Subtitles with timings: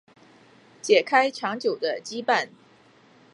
[0.81, 2.49] 解开长久的羁绊